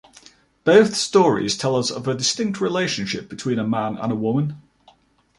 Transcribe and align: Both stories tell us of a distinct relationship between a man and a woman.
Both 0.63 0.95
stories 0.95 1.55
tell 1.55 1.75
us 1.75 1.91
of 1.91 2.07
a 2.07 2.15
distinct 2.15 2.59
relationship 2.59 3.29
between 3.29 3.59
a 3.59 3.63
man 3.67 3.97
and 3.99 4.11
a 4.11 4.15
woman. 4.15 4.59